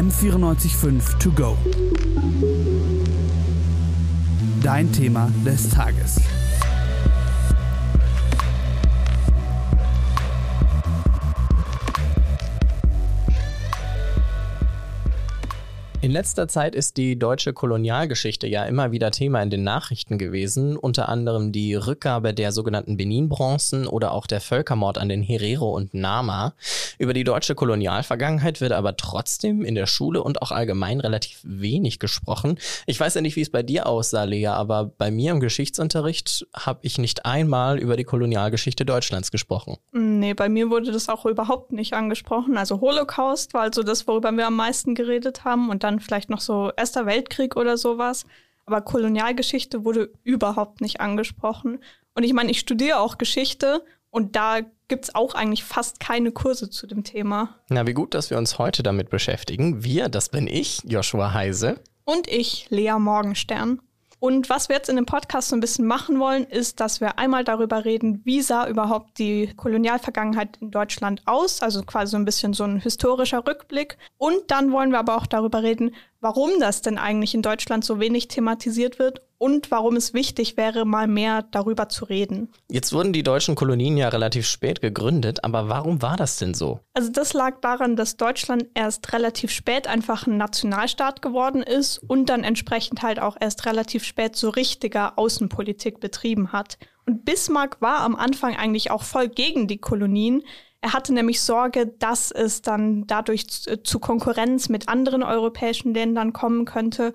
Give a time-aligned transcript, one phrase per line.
[0.00, 1.58] M945 To Go.
[4.62, 6.39] Dein Thema des Tages.
[16.10, 20.76] In letzter Zeit ist die deutsche Kolonialgeschichte ja immer wieder Thema in den Nachrichten gewesen,
[20.76, 25.94] unter anderem die Rückgabe der sogenannten Benin-Bronzen oder auch der Völkermord an den Herero und
[25.94, 26.54] Nama.
[26.98, 32.00] Über die deutsche Kolonialvergangenheit wird aber trotzdem in der Schule und auch allgemein relativ wenig
[32.00, 32.58] gesprochen.
[32.86, 36.44] Ich weiß ja nicht, wie es bei dir aussah, Lea, aber bei mir im Geschichtsunterricht
[36.56, 39.76] habe ich nicht einmal über die Kolonialgeschichte Deutschlands gesprochen.
[39.92, 42.58] Nee, bei mir wurde das auch überhaupt nicht angesprochen.
[42.58, 46.30] Also Holocaust war also das, worüber wir am meisten geredet haben und dann dann vielleicht
[46.30, 48.24] noch so Erster Weltkrieg oder sowas.
[48.66, 51.80] Aber Kolonialgeschichte wurde überhaupt nicht angesprochen.
[52.14, 56.32] Und ich meine, ich studiere auch Geschichte und da gibt es auch eigentlich fast keine
[56.32, 57.56] Kurse zu dem Thema.
[57.68, 59.84] Na, wie gut, dass wir uns heute damit beschäftigen.
[59.84, 61.80] Wir, das bin ich, Joshua Heise.
[62.04, 63.80] Und ich, Lea Morgenstern.
[64.20, 67.18] Und was wir jetzt in dem Podcast so ein bisschen machen wollen, ist, dass wir
[67.18, 72.26] einmal darüber reden, wie sah überhaupt die Kolonialvergangenheit in Deutschland aus, also quasi so ein
[72.26, 73.96] bisschen so ein historischer Rückblick.
[74.18, 77.98] Und dann wollen wir aber auch darüber reden, warum das denn eigentlich in Deutschland so
[77.98, 82.52] wenig thematisiert wird und warum es wichtig wäre, mal mehr darüber zu reden.
[82.70, 86.80] Jetzt wurden die deutschen Kolonien ja relativ spät gegründet, aber warum war das denn so?
[86.92, 92.26] Also das lag daran, dass Deutschland erst relativ spät einfach ein Nationalstaat geworden ist und
[92.26, 96.76] dann entsprechend halt auch erst relativ spät so richtiger Außenpolitik betrieben hat.
[97.06, 100.42] Und Bismarck war am Anfang eigentlich auch voll gegen die Kolonien,
[100.82, 106.64] er hatte nämlich Sorge, dass es dann dadurch zu Konkurrenz mit anderen europäischen Ländern kommen
[106.64, 107.12] könnte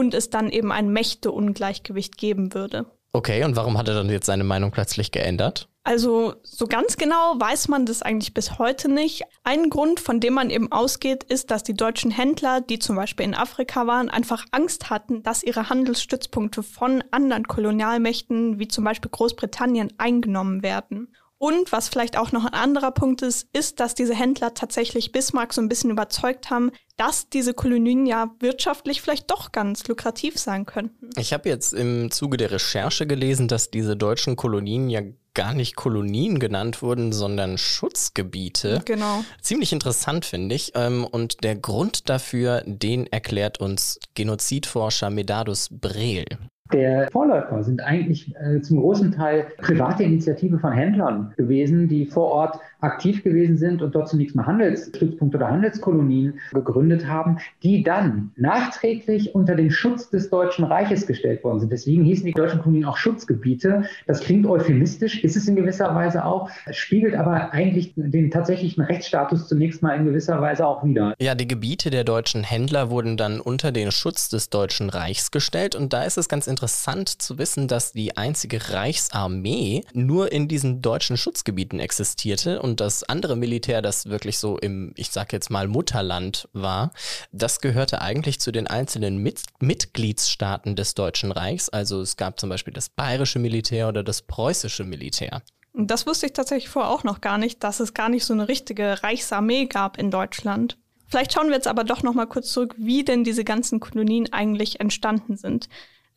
[0.00, 2.86] und es dann eben ein Mächteungleichgewicht geben würde.
[3.12, 5.68] Okay, und warum hat er dann jetzt seine Meinung plötzlich geändert?
[5.82, 9.22] Also so ganz genau weiß man das eigentlich bis heute nicht.
[9.44, 13.24] Ein Grund, von dem man eben ausgeht, ist, dass die deutschen Händler, die zum Beispiel
[13.24, 19.10] in Afrika waren, einfach Angst hatten, dass ihre Handelsstützpunkte von anderen Kolonialmächten, wie zum Beispiel
[19.10, 21.14] Großbritannien, eingenommen werden.
[21.42, 25.54] Und was vielleicht auch noch ein anderer Punkt ist, ist, dass diese Händler tatsächlich Bismarck
[25.54, 30.66] so ein bisschen überzeugt haben, dass diese Kolonien ja wirtschaftlich vielleicht doch ganz lukrativ sein
[30.66, 31.08] könnten.
[31.16, 35.00] Ich habe jetzt im Zuge der Recherche gelesen, dass diese deutschen Kolonien ja
[35.32, 38.82] gar nicht Kolonien genannt wurden, sondern Schutzgebiete.
[38.84, 39.24] Genau.
[39.40, 40.72] Ziemlich interessant, finde ich.
[40.74, 46.26] Ähm, und der Grund dafür, den erklärt uns Genozidforscher Medardus Breel
[46.72, 52.26] der Vorläufer sind eigentlich äh, zum großen Teil private Initiative von Händlern gewesen, die vor
[52.26, 58.32] Ort aktiv gewesen sind und dort zunächst mal Handelsstützpunkte oder Handelskolonien gegründet haben, die dann
[58.36, 61.72] nachträglich unter den Schutz des Deutschen Reiches gestellt worden sind.
[61.72, 63.84] Deswegen hießen die deutschen Kolonien auch Schutzgebiete.
[64.06, 69.48] Das klingt euphemistisch, ist es in gewisser Weise auch, spiegelt aber eigentlich den tatsächlichen Rechtsstatus
[69.48, 71.14] zunächst mal in gewisser Weise auch wieder.
[71.20, 75.74] Ja, die Gebiete der deutschen Händler wurden dann unter den Schutz des Deutschen Reichs gestellt
[75.74, 80.46] und da ist es ganz interessant, interessant zu wissen, dass die einzige Reichsarmee nur in
[80.46, 85.48] diesen deutschen Schutzgebieten existierte und das andere Militär, das wirklich so im, ich sag jetzt
[85.48, 86.92] mal, Mutterland war,
[87.32, 91.70] das gehörte eigentlich zu den einzelnen Mit Mitgliedsstaaten des Deutschen Reichs.
[91.70, 95.40] Also es gab zum Beispiel das bayerische Militär oder das preußische Militär.
[95.72, 98.48] Das wusste ich tatsächlich vorher auch noch gar nicht, dass es gar nicht so eine
[98.48, 100.76] richtige Reichsarmee gab in Deutschland.
[101.06, 104.30] Vielleicht schauen wir jetzt aber doch noch mal kurz zurück, wie denn diese ganzen Kolonien
[104.32, 105.68] eigentlich entstanden sind.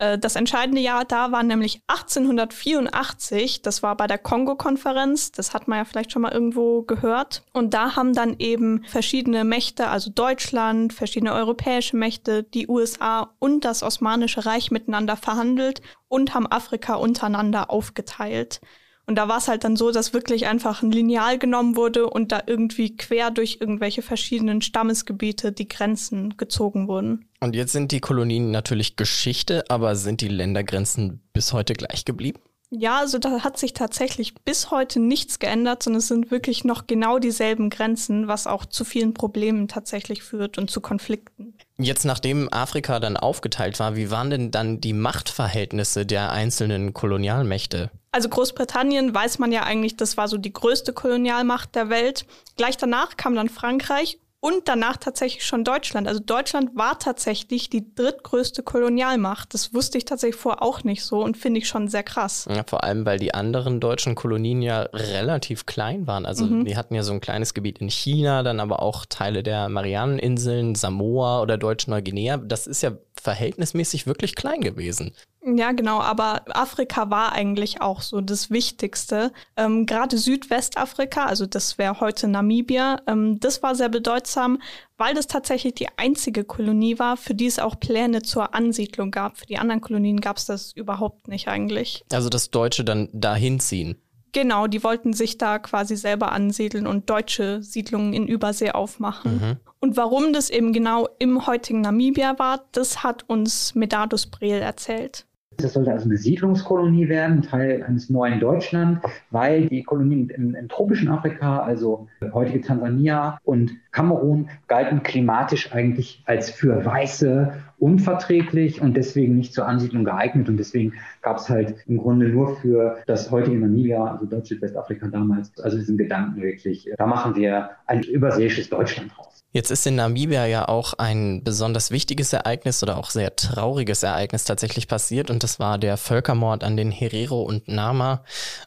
[0.03, 3.61] Äh, das entscheidende Jahr da war nämlich 1884.
[3.61, 5.31] Das war bei der Kongo-Konferenz.
[5.31, 7.43] Das hat man ja vielleicht schon mal irgendwo gehört.
[7.53, 13.65] Und da haben dann eben verschiedene Mächte, also Deutschland, verschiedene europäische Mächte, die USA und
[13.65, 18.59] das Osmanische Reich miteinander verhandelt und haben Afrika untereinander aufgeteilt.
[19.05, 22.31] Und da war es halt dann so, dass wirklich einfach ein Lineal genommen wurde und
[22.31, 27.25] da irgendwie quer durch irgendwelche verschiedenen Stammesgebiete die Grenzen gezogen wurden.
[27.41, 32.39] Und jetzt sind die Kolonien natürlich Geschichte, aber sind die Ländergrenzen bis heute gleich geblieben?
[32.75, 36.87] Ja, also da hat sich tatsächlich bis heute nichts geändert, sondern es sind wirklich noch
[36.87, 41.53] genau dieselben Grenzen, was auch zu vielen Problemen tatsächlich führt und zu Konflikten.
[41.77, 47.89] Jetzt, nachdem Afrika dann aufgeteilt war, wie waren denn dann die Machtverhältnisse der einzelnen Kolonialmächte?
[48.11, 52.25] Also Großbritannien weiß man ja eigentlich, das war so die größte Kolonialmacht der Welt.
[52.57, 56.05] Gleich danach kam dann Frankreich und danach tatsächlich schon Deutschland.
[56.05, 59.53] Also Deutschland war tatsächlich die drittgrößte Kolonialmacht.
[59.53, 62.45] Das wusste ich tatsächlich vorher auch nicht so und finde ich schon sehr krass.
[62.53, 66.25] Ja, vor allem, weil die anderen deutschen Kolonien ja relativ klein waren.
[66.25, 66.65] Also mhm.
[66.65, 70.75] die hatten ja so ein kleines Gebiet in China, dann aber auch Teile der Marianeninseln,
[70.75, 72.35] Samoa oder Deutsch-Neuguinea.
[72.35, 72.91] Das ist ja
[73.21, 75.13] verhältnismäßig wirklich klein gewesen.
[75.45, 79.33] Ja, genau, aber Afrika war eigentlich auch so das Wichtigste.
[79.57, 84.61] Ähm, Gerade Südwestafrika, also das wäre heute Namibia, ähm, das war sehr bedeutsam,
[84.97, 89.37] weil das tatsächlich die einzige Kolonie war, für die es auch Pläne zur Ansiedlung gab.
[89.37, 92.05] Für die anderen Kolonien gab es das überhaupt nicht eigentlich.
[92.13, 93.97] Also dass Deutsche dann dahin ziehen.
[94.31, 99.35] Genau, die wollten sich da quasi selber ansiedeln und deutsche Siedlungen in Übersee aufmachen.
[99.35, 99.57] Mhm.
[99.79, 105.27] Und warum das eben genau im heutigen Namibia war, das hat uns Medardus Breel erzählt.
[105.57, 108.99] Das sollte also eine Siedlungskolonie werden, Teil eines neuen Deutschland,
[109.31, 116.21] weil die Kolonien im, im, tropischen Afrika, also heutige Tansania und Kamerun, galten klimatisch eigentlich
[116.25, 120.49] als für Weiße unverträglich und deswegen nicht zur Ansiedlung geeignet.
[120.49, 125.51] Und deswegen gab es halt im Grunde nur für das heutige Namibia, also Deutsch-Südwestafrika damals,
[125.61, 129.33] also diesen Gedanken wirklich, da machen wir ein überseeisches Deutschland raus.
[129.55, 134.45] Jetzt ist in Namibia ja auch ein besonders wichtiges Ereignis oder auch sehr trauriges Ereignis
[134.45, 138.23] tatsächlich passiert und das war der Völkermord an den Herero und Nama.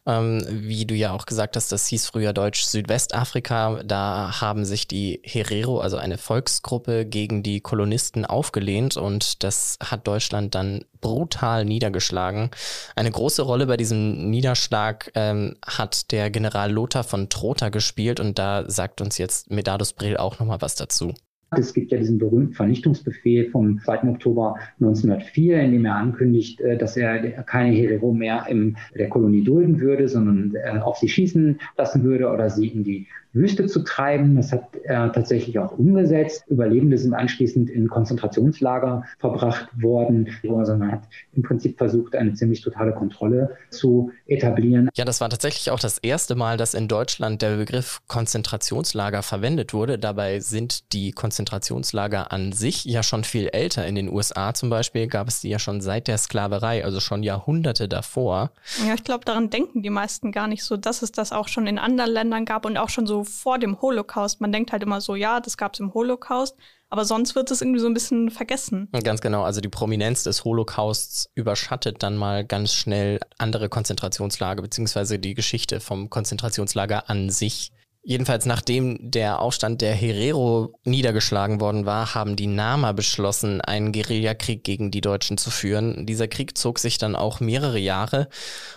[0.06, 3.80] Ähm, wie du ja auch gesagt hast, das hieß früher Deutsch Südwestafrika.
[3.84, 10.06] Da haben sich die Herero, also eine Volksgruppe, gegen die Kolonisten aufgelehnt und das hat
[10.06, 12.50] Deutschland dann brutal niedergeschlagen.
[12.94, 18.38] Eine große Rolle bei diesem Niederschlag ähm, hat der General Lothar von Trotha gespielt und
[18.38, 21.14] da sagt uns jetzt Medardus Brill auch nochmal was dazu.
[21.52, 24.08] Es gibt ja diesen berühmten Vernichtungsbefehl vom 2.
[24.08, 29.44] Oktober 1904, in dem er ankündigt, äh, dass er keine Herero mehr in der Kolonie
[29.44, 33.84] dulden würde, sondern äh, auf sie schießen lassen würde oder sie in die Wüste zu
[33.84, 34.36] treiben.
[34.36, 36.44] Das hat er tatsächlich auch umgesetzt.
[36.48, 40.28] Überlebende sind anschließend in Konzentrationslager verbracht worden.
[40.48, 41.02] Also man hat
[41.34, 44.88] im Prinzip versucht, eine ziemlich totale Kontrolle zu etablieren.
[44.96, 49.74] Ja, das war tatsächlich auch das erste Mal, dass in Deutschland der Begriff Konzentrationslager verwendet
[49.74, 49.98] wurde.
[49.98, 53.86] Dabei sind die Konzentrationslager an sich ja schon viel älter.
[53.86, 57.22] In den USA zum Beispiel gab es die ja schon seit der Sklaverei, also schon
[57.22, 58.50] Jahrhunderte davor.
[58.86, 61.66] Ja, ich glaube, daran denken die meisten gar nicht so, dass es das auch schon
[61.66, 64.40] in anderen Ländern gab und auch schon so vor dem Holocaust.
[64.40, 66.56] Man denkt halt immer so, ja, das gab es im Holocaust,
[66.88, 68.88] aber sonst wird es irgendwie so ein bisschen vergessen.
[69.02, 69.42] Ganz genau.
[69.42, 75.80] Also die Prominenz des Holocausts überschattet dann mal ganz schnell andere Konzentrationslager, beziehungsweise die Geschichte
[75.80, 77.72] vom Konzentrationslager an sich.
[78.08, 84.62] Jedenfalls nachdem der Aufstand der Herero niedergeschlagen worden war, haben die Nama beschlossen, einen Guerillakrieg
[84.62, 86.06] gegen die Deutschen zu führen.
[86.06, 88.28] Dieser Krieg zog sich dann auch mehrere Jahre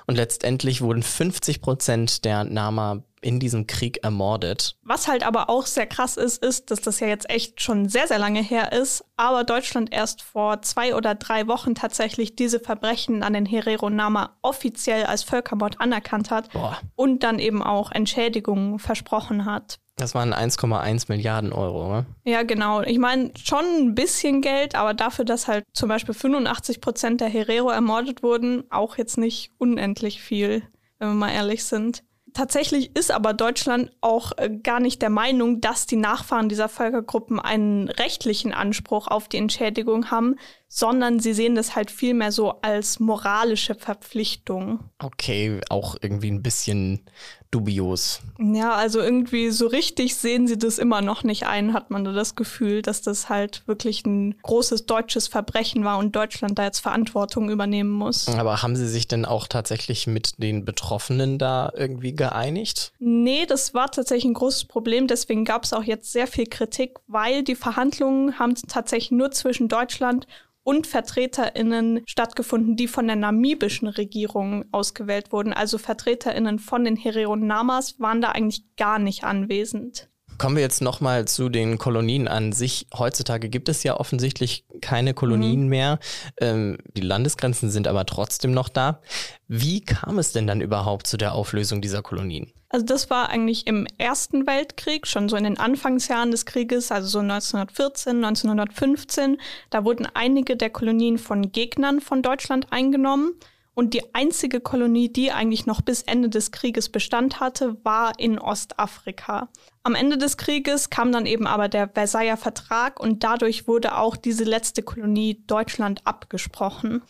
[0.07, 4.75] und letztendlich wurden 50 Prozent der Nama in diesem Krieg ermordet.
[4.83, 8.07] Was halt aber auch sehr krass ist, ist, dass das ja jetzt echt schon sehr,
[8.07, 13.23] sehr lange her ist, aber Deutschland erst vor zwei oder drei Wochen tatsächlich diese Verbrechen
[13.23, 16.79] an den Herero Nama offiziell als Völkermord anerkannt hat Boah.
[16.95, 19.79] und dann eben auch Entschädigungen versprochen hat.
[19.99, 22.05] Das waren 1,1 Milliarden Euro, oder?
[22.23, 22.81] Ja, genau.
[22.81, 27.27] Ich meine, schon ein bisschen Geld, aber dafür, dass halt zum Beispiel 85 Prozent der
[27.27, 30.63] Herero ermordet wurden, auch jetzt nicht unendlich viel,
[30.99, 32.03] wenn wir mal ehrlich sind.
[32.33, 37.39] Tatsächlich ist aber Deutschland auch äh, gar nicht der Meinung, dass die Nachfahren dieser Völkergruppen
[37.39, 40.35] einen rechtlichen Anspruch auf die Entschädigung haben,
[40.71, 44.79] sondern sie sehen das halt vielmehr so als moralische Verpflichtung.
[44.99, 47.01] Okay, auch irgendwie ein bisschen
[47.49, 48.21] dubios.
[48.37, 52.11] Ja, also irgendwie so richtig sehen sie das immer noch nicht ein, hat man da
[52.11, 56.79] das Gefühl, dass das halt wirklich ein großes deutsches Verbrechen war und Deutschland da jetzt
[56.79, 58.27] Verantwortung übernehmen muss.
[58.27, 62.93] Aber haben sie sich denn auch tatsächlich mit den Betroffenen da irgendwie geeinigt?
[62.99, 65.07] Nee, das war tatsächlich ein großes Problem.
[65.07, 69.67] Deswegen gab es auch jetzt sehr viel Kritik, weil die Verhandlungen haben tatsächlich nur zwischen
[69.67, 70.27] Deutschland
[70.69, 75.51] und VertreterInnen stattgefunden, die von der namibischen Regierung ausgewählt wurden.
[75.51, 80.09] Also VertreterInnen von den Hereon Namas waren da eigentlich gar nicht anwesend.
[80.37, 82.85] Kommen wir jetzt nochmal zu den Kolonien an sich.
[82.95, 85.69] Heutzutage gibt es ja offensichtlich keine Kolonien mhm.
[85.69, 85.99] mehr.
[86.39, 89.01] Ähm, die Landesgrenzen sind aber trotzdem noch da.
[89.47, 92.53] Wie kam es denn dann überhaupt zu der Auflösung dieser Kolonien?
[92.71, 97.07] Also das war eigentlich im Ersten Weltkrieg, schon so in den Anfangsjahren des Krieges, also
[97.07, 99.41] so 1914, 1915.
[99.71, 103.33] Da wurden einige der Kolonien von Gegnern von Deutschland eingenommen.
[103.73, 108.37] Und die einzige Kolonie, die eigentlich noch bis Ende des Krieges Bestand hatte, war in
[108.37, 109.49] Ostafrika.
[109.83, 114.17] Am Ende des Krieges kam dann eben aber der Versailler Vertrag und dadurch wurde auch
[114.17, 117.01] diese letzte Kolonie Deutschland abgesprochen.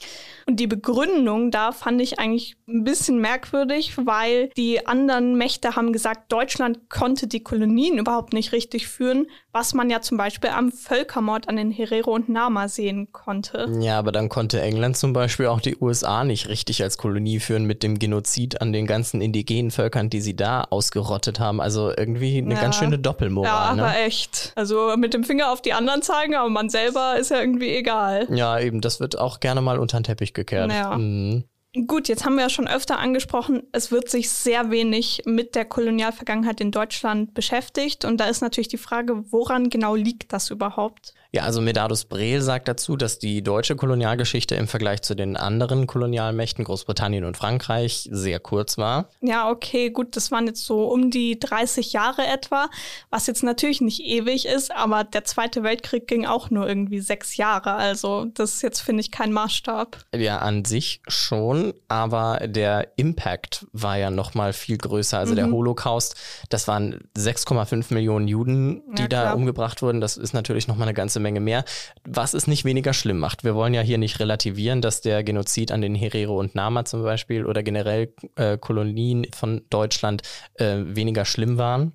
[0.46, 5.94] Und die Begründung da fand ich eigentlich ein bisschen merkwürdig, weil die anderen Mächte haben
[5.94, 10.72] gesagt, Deutschland konnte die Kolonien überhaupt nicht richtig führen, was man ja zum Beispiel am
[10.72, 13.68] Völkermord an den Herero und Nama sehen konnte.
[13.80, 17.66] Ja, aber dann konnte England zum Beispiel auch die USA nicht richtig als Kolonie führen
[17.66, 21.62] mit dem Genozid an den ganzen indigenen Völkern, die sie da ausgerottet haben.
[21.62, 22.63] Also irgendwie eine ja.
[22.63, 23.51] ganz schöne Doppelmoral.
[23.70, 23.84] Ja, ne?
[23.84, 24.04] aber ne?
[24.06, 24.54] echt.
[24.56, 28.28] Also mit dem Finger auf die anderen zeigen, aber man selber ist ja irgendwie egal.
[28.30, 30.72] Ja, eben, das wird auch gerne mal unter den Teppich gekehrt.
[30.72, 30.98] Ja.
[30.98, 31.46] Mhm.
[31.86, 35.66] Gut, jetzt haben wir ja schon öfter angesprochen, es wird sich sehr wenig mit der
[35.66, 38.06] Kolonialvergangenheit in Deutschland beschäftigt.
[38.06, 41.13] Und da ist natürlich die Frage, woran genau liegt das überhaupt?
[41.32, 45.86] Ja, also Medardus Breel sagt dazu, dass die deutsche Kolonialgeschichte im Vergleich zu den anderen
[45.86, 49.10] Kolonialmächten Großbritannien und Frankreich sehr kurz war.
[49.22, 52.68] Ja, okay, gut, das waren jetzt so um die 30 Jahre etwa,
[53.12, 57.38] was jetzt natürlich nicht ewig ist, aber der Zweite Weltkrieg ging auch nur irgendwie sechs
[57.38, 57.74] Jahre.
[57.74, 59.98] Also das ist jetzt, finde ich, kein Maßstab.
[60.16, 65.20] Ja, an sich schon, aber der Impact war ja noch mal viel größer.
[65.20, 65.38] Also mhm.
[65.38, 66.16] der Holocaust,
[66.50, 70.02] das waren 6,5 Millionen Juden, die ja, da umgebracht wurden.
[70.02, 71.64] Das ist natürlich noch mal eine ganze ganze Menge mehr,
[72.06, 73.44] was es nicht weniger schlimm macht.
[73.44, 77.04] Wir wollen ja hier nicht relativieren, dass der Genozid an den Herero und Nama zum
[77.04, 80.24] Beispiel oder generell äh, Kolonien von Deutschland
[80.56, 81.94] äh, weniger schlimm waren.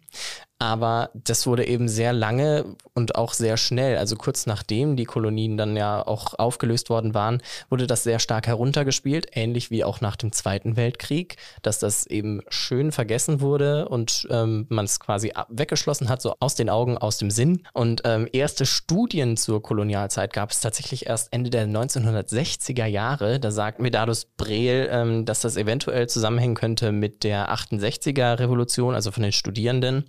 [0.64, 5.58] Aber das wurde eben sehr lange und auch sehr schnell, also kurz nachdem die Kolonien
[5.58, 10.16] dann ja auch aufgelöst worden waren, wurde das sehr stark heruntergespielt, ähnlich wie auch nach
[10.16, 16.08] dem Zweiten Weltkrieg, dass das eben schön vergessen wurde und ähm, man es quasi weggeschlossen
[16.08, 17.62] hat, so aus den Augen, aus dem Sinn.
[17.74, 23.38] Und ähm, erste Studien zur Kolonialzeit gab es tatsächlich erst Ende der 1960er Jahre.
[23.38, 29.12] Da sagt Medardus Breel, ähm, dass das eventuell zusammenhängen könnte mit der 68er Revolution, also
[29.12, 30.04] von den Studierenden.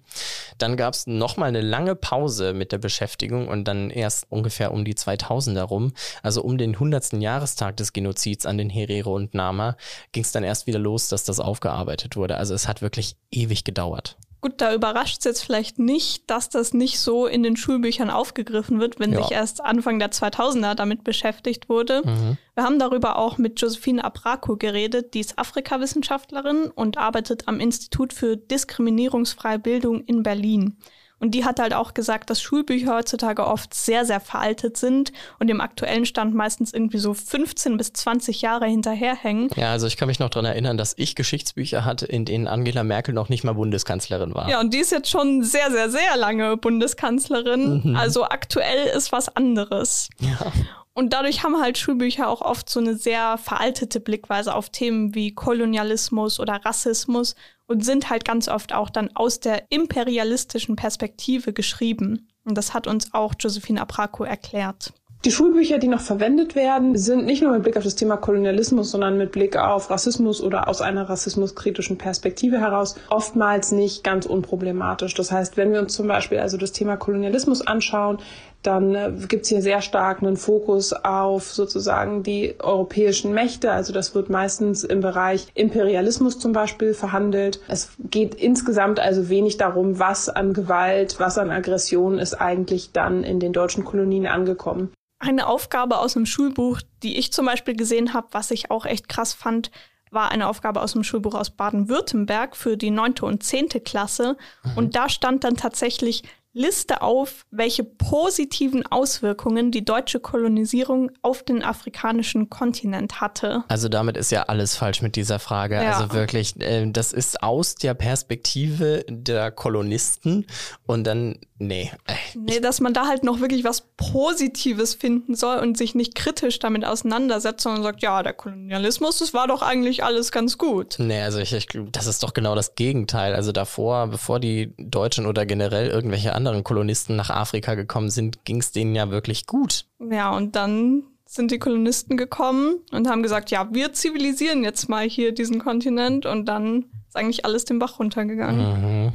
[0.57, 4.85] Dann gab es nochmal eine lange Pause mit der Beschäftigung und dann erst ungefähr um
[4.85, 7.13] die 2000er rum, also um den 100.
[7.13, 9.77] Jahrestag des Genozids an den Herero und Nama,
[10.11, 12.37] ging es dann erst wieder los, dass das aufgearbeitet wurde.
[12.37, 14.17] Also es hat wirklich ewig gedauert.
[14.45, 18.79] Gut, da überrascht es jetzt vielleicht nicht, dass das nicht so in den Schulbüchern aufgegriffen
[18.79, 19.23] wird, wenn ja.
[19.23, 22.03] sich erst Anfang der 2000er damit beschäftigt wurde.
[22.05, 22.37] Mhm.
[22.53, 28.13] Wir haben darüber auch mit Josephine Abraco geredet, die ist Afrikawissenschaftlerin und arbeitet am Institut
[28.13, 30.77] für diskriminierungsfreie Bildung in Berlin.
[31.19, 35.49] Und die hat halt auch gesagt, dass Schulbücher heutzutage oft sehr, sehr veraltet sind und
[35.49, 39.49] im aktuellen Stand meistens irgendwie so 15 bis 20 Jahre hinterherhängen.
[39.55, 42.83] Ja, also ich kann mich noch daran erinnern, dass ich Geschichtsbücher hatte, in denen Angela
[42.83, 44.49] Merkel noch nicht mal Bundeskanzlerin war.
[44.49, 47.81] Ja, und die ist jetzt schon sehr, sehr, sehr lange Bundeskanzlerin.
[47.83, 47.95] Mhm.
[47.95, 50.09] Also aktuell ist was anderes.
[50.19, 50.51] Ja.
[50.97, 55.35] Und dadurch haben halt Schulbücher auch oft so eine sehr veraltete Blickweise auf Themen wie
[55.35, 57.35] Kolonialismus oder Rassismus
[57.67, 62.29] und sind halt ganz oft auch dann aus der imperialistischen Perspektive geschrieben.
[62.45, 64.93] Und das hat uns auch Josephine Apraco erklärt.
[65.25, 68.91] Die Schulbücher, die noch verwendet werden, sind nicht nur mit Blick auf das Thema Kolonialismus,
[68.91, 75.15] sondern mit Blick auf Rassismus oder aus einer rassismuskritischen Perspektive heraus oftmals nicht ganz unproblematisch.
[75.15, 78.19] Das heißt, wenn wir uns zum Beispiel also das Thema Kolonialismus anschauen,
[78.65, 83.71] dann äh, gibt es hier sehr stark einen Fokus auf sozusagen die europäischen Mächte.
[83.71, 87.59] Also das wird meistens im Bereich Imperialismus zum Beispiel verhandelt.
[87.67, 93.23] Es geht insgesamt also wenig darum, was an Gewalt, was an Aggression ist eigentlich dann
[93.23, 94.91] in den deutschen Kolonien angekommen.
[95.19, 99.07] Eine Aufgabe aus dem Schulbuch, die ich zum Beispiel gesehen habe, was ich auch echt
[99.07, 99.71] krass fand,
[100.11, 104.37] war eine Aufgabe aus dem Schulbuch aus Baden-Württemberg für die neunte und zehnte Klasse.
[104.63, 104.77] Mhm.
[104.77, 106.23] Und da stand dann tatsächlich
[106.55, 113.65] Liste auf, welche positiven Auswirkungen die deutsche Kolonisierung auf den afrikanischen Kontinent hatte.
[113.67, 115.75] Also damit ist ja alles falsch mit dieser Frage.
[115.75, 115.97] Ja.
[115.97, 120.47] Also wirklich, äh, das ist aus der Perspektive der Kolonisten
[120.85, 121.91] und dann, nee.
[122.35, 126.59] Nee, dass man da halt noch wirklich was Positives finden soll und sich nicht kritisch
[126.59, 130.95] damit auseinandersetzt, sondern sagt, ja, der Kolonialismus, das war doch eigentlich alles ganz gut.
[130.99, 133.35] Nee, also ich, ich das ist doch genau das Gegenteil.
[133.35, 138.45] Also davor, bevor die Deutschen oder generell irgendwelche anderen anderen Kolonisten nach Afrika gekommen sind,
[138.45, 139.85] ging es denen ja wirklich gut.
[139.99, 145.07] Ja, und dann sind die Kolonisten gekommen und haben gesagt, ja, wir zivilisieren jetzt mal
[145.07, 149.05] hier diesen Kontinent und dann ist eigentlich alles den Bach runtergegangen.
[149.05, 149.11] Mhm.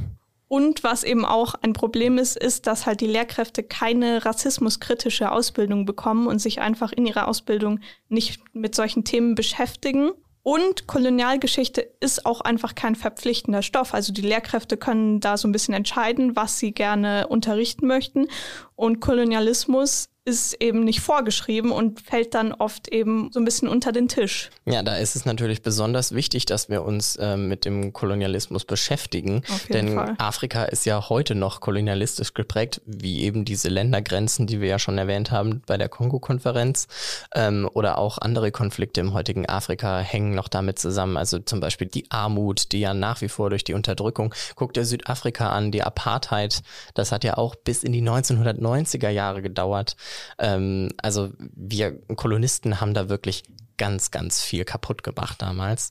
[0.47, 5.85] Und was eben auch ein Problem ist, ist, dass halt die Lehrkräfte keine rassismuskritische Ausbildung
[5.85, 10.11] bekommen und sich einfach in ihrer Ausbildung nicht mit solchen Themen beschäftigen.
[10.43, 13.93] Und Kolonialgeschichte ist auch einfach kein verpflichtender Stoff.
[13.93, 18.27] Also die Lehrkräfte können da so ein bisschen entscheiden, was sie gerne unterrichten möchten.
[18.75, 23.91] Und Kolonialismus ist eben nicht vorgeschrieben und fällt dann oft eben so ein bisschen unter
[23.91, 24.51] den Tisch.
[24.65, 29.41] Ja, da ist es natürlich besonders wichtig, dass wir uns äh, mit dem Kolonialismus beschäftigen.
[29.69, 30.13] Denn Fall.
[30.19, 34.99] Afrika ist ja heute noch kolonialistisch geprägt, wie eben diese Ländergrenzen, die wir ja schon
[34.99, 36.87] erwähnt haben bei der Kongo-Konferenz.
[37.33, 41.17] Ähm, oder auch andere Konflikte im heutigen Afrika hängen noch damit zusammen.
[41.17, 44.85] Also zum Beispiel die Armut, die ja nach wie vor durch die Unterdrückung, guckt der
[44.85, 46.61] Südafrika an, die Apartheid,
[46.93, 49.95] das hat ja auch bis in die 1990er Jahre gedauert.
[50.39, 53.43] Ähm, also wir Kolonisten haben da wirklich
[53.77, 55.89] ganz, ganz viel kaputt gemacht damals.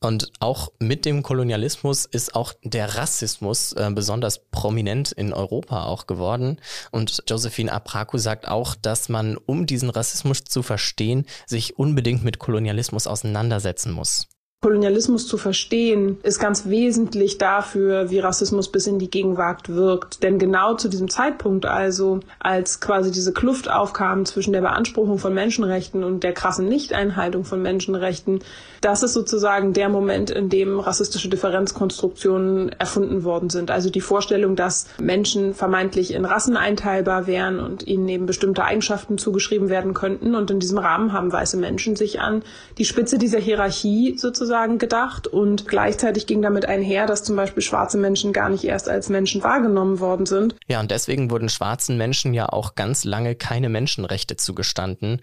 [0.00, 6.06] Und auch mit dem Kolonialismus ist auch der Rassismus äh, besonders prominent in Europa auch
[6.06, 6.60] geworden.
[6.90, 12.38] Und Josephine Apraku sagt auch, dass man, um diesen Rassismus zu verstehen, sich unbedingt mit
[12.38, 14.28] Kolonialismus auseinandersetzen muss.
[14.62, 20.22] Kolonialismus zu verstehen, ist ganz wesentlich dafür, wie Rassismus bis in die Gegenwart wirkt.
[20.22, 25.34] Denn genau zu diesem Zeitpunkt also, als quasi diese Kluft aufkam zwischen der Beanspruchung von
[25.34, 28.38] Menschenrechten und der krassen Nichteinhaltung von Menschenrechten,
[28.80, 33.72] das ist sozusagen der Moment, in dem rassistische Differenzkonstruktionen erfunden worden sind.
[33.72, 39.18] Also die Vorstellung, dass Menschen vermeintlich in Rassen einteilbar wären und ihnen eben bestimmte Eigenschaften
[39.18, 40.36] zugeschrieben werden könnten.
[40.36, 42.44] Und in diesem Rahmen haben weiße Menschen sich an
[42.78, 47.62] die Spitze dieser Hierarchie sozusagen sozusagen gedacht und gleichzeitig ging damit einher, dass zum Beispiel
[47.62, 50.56] schwarze Menschen gar nicht erst als Menschen wahrgenommen worden sind.
[50.66, 55.22] Ja, und deswegen wurden schwarzen Menschen ja auch ganz lange keine Menschenrechte zugestanden.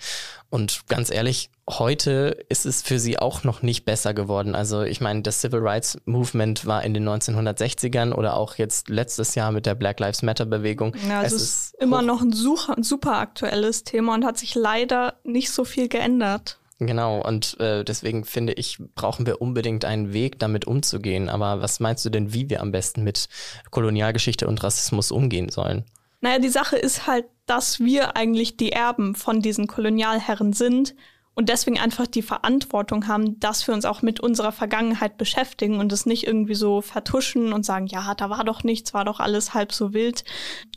[0.50, 4.56] Und ganz ehrlich, heute ist es für sie auch noch nicht besser geworden.
[4.56, 9.36] Also ich meine, das Civil Rights Movement war in den 1960ern oder auch jetzt letztes
[9.36, 10.96] Jahr mit der Black Lives Matter Bewegung.
[11.08, 14.56] Ja, es, es ist, ist immer noch ein super, super aktuelles Thema und hat sich
[14.56, 16.59] leider nicht so viel geändert.
[16.80, 21.28] Genau, und äh, deswegen finde ich, brauchen wir unbedingt einen Weg, damit umzugehen.
[21.28, 23.28] Aber was meinst du denn, wie wir am besten mit
[23.70, 25.84] Kolonialgeschichte und Rassismus umgehen sollen?
[26.22, 30.96] Naja, die Sache ist halt, dass wir eigentlich die Erben von diesen Kolonialherren sind
[31.40, 35.92] und deswegen einfach die Verantwortung haben, dass wir uns auch mit unserer Vergangenheit beschäftigen und
[35.94, 39.54] es nicht irgendwie so vertuschen und sagen, ja, da war doch nichts, war doch alles
[39.54, 40.26] halb so wild,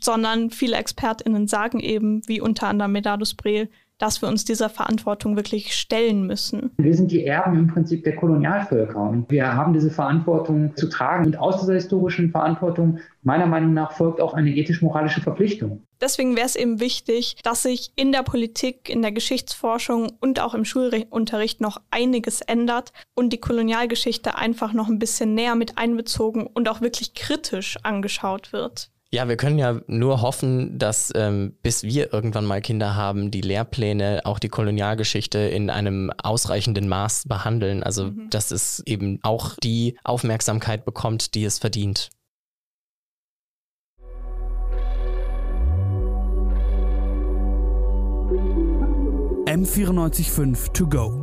[0.01, 3.69] sondern viele ExpertInnen sagen eben, wie unter anderem Medardus Breel,
[4.03, 6.71] dass wir uns dieser Verantwortung wirklich stellen müssen.
[6.75, 11.27] Wir sind die Erben im Prinzip der Kolonialvölker und wir haben diese Verantwortung zu tragen.
[11.27, 15.83] Und aus dieser historischen Verantwortung, meiner Meinung nach, folgt auch eine ethisch-moralische Verpflichtung.
[16.01, 20.53] Deswegen wäre es eben wichtig, dass sich in der Politik, in der Geschichtsforschung und auch
[20.53, 26.45] im Schulunterricht noch einiges ändert und die Kolonialgeschichte einfach noch ein bisschen näher mit einbezogen
[26.45, 28.89] und auch wirklich kritisch angeschaut wird.
[29.13, 33.41] Ja, wir können ja nur hoffen, dass ähm, bis wir irgendwann mal Kinder haben, die
[33.41, 37.83] Lehrpläne auch die Kolonialgeschichte in einem ausreichenden Maß behandeln.
[37.83, 38.31] Also, mhm.
[38.31, 42.09] dass es eben auch die Aufmerksamkeit bekommt, die es verdient.
[49.45, 51.22] M945 to go.